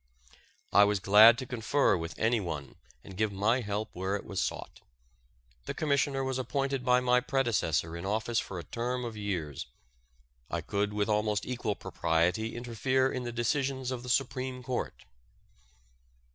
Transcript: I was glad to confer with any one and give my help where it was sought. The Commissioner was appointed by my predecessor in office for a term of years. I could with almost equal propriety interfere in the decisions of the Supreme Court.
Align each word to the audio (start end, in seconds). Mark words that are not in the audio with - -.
I 0.73 0.83
was 0.83 0.99
glad 0.99 1.37
to 1.37 1.45
confer 1.45 1.95
with 1.95 2.17
any 2.17 2.39
one 2.39 2.73
and 3.03 3.15
give 3.15 3.31
my 3.31 3.61
help 3.61 3.91
where 3.93 4.15
it 4.15 4.25
was 4.25 4.41
sought. 4.41 4.81
The 5.67 5.75
Commissioner 5.75 6.23
was 6.23 6.39
appointed 6.39 6.83
by 6.83 7.01
my 7.01 7.19
predecessor 7.19 7.95
in 7.95 8.03
office 8.03 8.39
for 8.39 8.57
a 8.57 8.63
term 8.63 9.05
of 9.05 9.15
years. 9.15 9.67
I 10.49 10.61
could 10.61 10.91
with 10.91 11.07
almost 11.07 11.45
equal 11.45 11.75
propriety 11.75 12.55
interfere 12.55 13.11
in 13.11 13.25
the 13.25 13.31
decisions 13.31 13.91
of 13.91 14.01
the 14.01 14.09
Supreme 14.09 14.63
Court. 14.63 15.05